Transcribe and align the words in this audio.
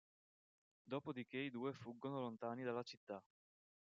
Dopodiché 0.87 1.37
i 1.37 1.51
due 1.51 1.73
fuggono 1.73 2.19
lontani 2.21 2.63
dalla 2.63 2.81
città. 2.81 3.23